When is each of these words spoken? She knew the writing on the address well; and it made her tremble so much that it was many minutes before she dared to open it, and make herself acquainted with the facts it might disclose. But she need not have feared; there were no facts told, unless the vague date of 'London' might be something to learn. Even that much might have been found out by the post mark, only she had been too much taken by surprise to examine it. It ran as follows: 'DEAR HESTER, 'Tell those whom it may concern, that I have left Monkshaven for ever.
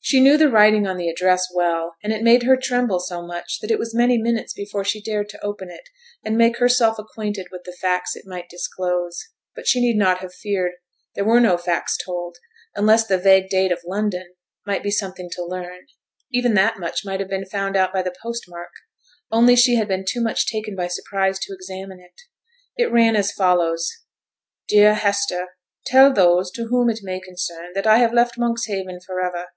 She 0.00 0.20
knew 0.22 0.38
the 0.38 0.48
writing 0.48 0.86
on 0.86 0.96
the 0.96 1.10
address 1.10 1.48
well; 1.54 1.94
and 2.02 2.14
it 2.14 2.22
made 2.22 2.44
her 2.44 2.56
tremble 2.56 2.98
so 2.98 3.20
much 3.26 3.58
that 3.60 3.70
it 3.70 3.78
was 3.78 3.94
many 3.94 4.16
minutes 4.16 4.54
before 4.54 4.82
she 4.82 5.02
dared 5.02 5.28
to 5.28 5.44
open 5.44 5.68
it, 5.68 5.82
and 6.24 6.34
make 6.38 6.56
herself 6.56 6.98
acquainted 6.98 7.48
with 7.52 7.64
the 7.64 7.76
facts 7.78 8.16
it 8.16 8.24
might 8.24 8.48
disclose. 8.48 9.22
But 9.54 9.66
she 9.68 9.82
need 9.82 9.98
not 9.98 10.20
have 10.20 10.32
feared; 10.32 10.72
there 11.14 11.26
were 11.26 11.40
no 11.40 11.58
facts 11.58 11.98
told, 12.02 12.38
unless 12.74 13.06
the 13.06 13.18
vague 13.18 13.50
date 13.50 13.70
of 13.70 13.82
'London' 13.84 14.32
might 14.64 14.82
be 14.82 14.90
something 14.90 15.28
to 15.32 15.44
learn. 15.44 15.88
Even 16.32 16.54
that 16.54 16.78
much 16.78 17.04
might 17.04 17.20
have 17.20 17.28
been 17.28 17.44
found 17.44 17.76
out 17.76 17.92
by 17.92 18.00
the 18.00 18.14
post 18.22 18.44
mark, 18.48 18.72
only 19.30 19.56
she 19.56 19.74
had 19.74 19.88
been 19.88 20.06
too 20.08 20.22
much 20.22 20.46
taken 20.46 20.74
by 20.74 20.86
surprise 20.86 21.38
to 21.40 21.52
examine 21.52 22.00
it. 22.00 22.18
It 22.82 22.90
ran 22.90 23.14
as 23.14 23.30
follows: 23.30 23.86
'DEAR 24.68 24.94
HESTER, 24.94 25.48
'Tell 25.84 26.10
those 26.14 26.50
whom 26.56 26.88
it 26.88 27.00
may 27.02 27.20
concern, 27.20 27.72
that 27.74 27.86
I 27.86 27.98
have 27.98 28.14
left 28.14 28.38
Monkshaven 28.38 29.00
for 29.04 29.20
ever. 29.20 29.48